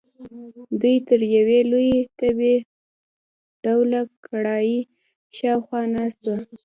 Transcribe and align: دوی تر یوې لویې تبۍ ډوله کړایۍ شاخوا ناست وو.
دوی 0.79 0.95
تر 1.07 1.19
یوې 1.35 1.59
لویې 1.71 1.99
تبۍ 2.17 2.55
ډوله 3.63 4.01
کړایۍ 4.25 4.79
شاخوا 5.37 5.81
ناست 5.93 6.21
وو. 6.27 6.37